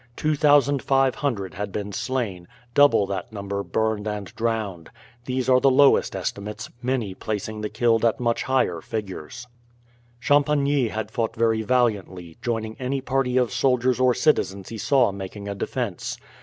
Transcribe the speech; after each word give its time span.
Two 0.15 0.33
thousand 0.33 0.81
five 0.81 1.13
hundred 1.13 1.53
had 1.53 1.71
been 1.71 1.93
slain, 1.93 2.47
double 2.73 3.05
that 3.05 3.31
number 3.31 3.61
burned 3.61 4.07
and 4.07 4.33
drowned. 4.33 4.89
These 5.25 5.47
are 5.47 5.59
the 5.59 5.69
lowest 5.69 6.15
estimates, 6.15 6.71
many 6.81 7.13
placing 7.13 7.61
the 7.61 7.69
killed 7.69 8.03
at 8.03 8.17
very 8.17 8.23
much 8.23 8.41
higher 8.41 8.81
figures. 8.81 9.45
Champagny 10.19 10.87
had 10.87 11.11
fought 11.11 11.35
very 11.35 11.61
valiantly, 11.61 12.35
joining 12.41 12.75
any 12.79 12.99
party 12.99 13.37
of 13.37 13.53
soldiers 13.53 13.99
or 13.99 14.15
citizens 14.15 14.69
he 14.69 14.79
saw 14.79 15.11
making 15.11 15.47
a 15.47 15.53
defence. 15.53 16.17